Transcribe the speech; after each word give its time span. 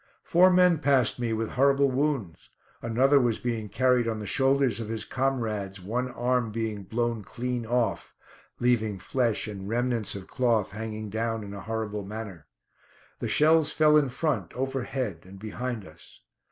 Four 0.23 0.49
men 0.49 0.79
passed 0.79 1.19
me, 1.19 1.31
with 1.31 1.49
horrible 1.49 1.91
wounds; 1.91 2.49
another 2.81 3.19
was 3.19 3.37
being 3.37 3.69
carried 3.69 4.07
on 4.07 4.17
the 4.17 4.25
shoulders 4.25 4.79
of 4.79 4.87
his 4.89 5.05
comrades, 5.05 5.79
one 5.79 6.09
arm 6.09 6.51
being 6.51 6.81
blown 6.81 7.23
clean 7.23 7.67
off, 7.67 8.15
leaving 8.59 8.97
flesh 8.97 9.47
and 9.47 9.69
remnants 9.69 10.15
of 10.15 10.25
cloth 10.25 10.71
hanging 10.71 11.11
down 11.11 11.43
in 11.43 11.53
a 11.53 11.61
horrible 11.61 12.03
manner. 12.03 12.47
The 13.19 13.27
shells 13.29 13.71
fell 13.73 13.95
in 13.95 14.09
front, 14.09 14.51
overhead 14.55 15.19
and 15.23 15.37
behind 15.37 15.85
us. 15.85 16.21